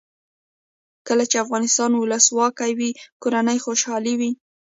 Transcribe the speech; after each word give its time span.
کله 1.07 1.23
چې 1.29 1.37
افغانستان 1.43 1.89
کې 1.93 1.99
ولسواکي 2.01 2.71
وي 2.79 2.91
کورنۍ 3.23 3.57
خوشحاله 3.65 4.13
وي. 4.19 4.31